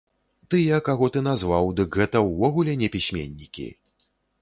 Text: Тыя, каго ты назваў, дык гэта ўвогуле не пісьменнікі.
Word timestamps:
Тыя, 0.53 0.79
каго 0.87 1.09
ты 1.17 1.23
назваў, 1.27 1.71
дык 1.81 1.99
гэта 2.01 2.25
ўвогуле 2.31 2.73
не 2.83 2.93
пісьменнікі. 2.97 3.73